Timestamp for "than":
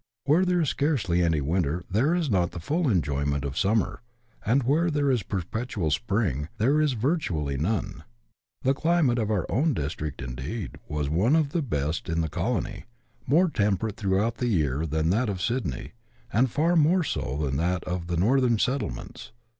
14.87-15.11, 17.39-17.57